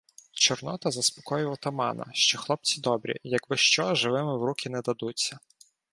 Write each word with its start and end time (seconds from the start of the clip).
Чорнота 0.33 0.89
заспокоїв 0.91 1.51
отамана, 1.51 2.05
що 2.13 2.37
хлопці 2.37 2.81
добрі, 2.81 3.15
якби 3.23 3.57
що— 3.57 3.95
живими 3.95 4.37
в 4.37 4.43
руки 4.43 4.69
не 4.69 4.81
дадуться. 4.81 5.39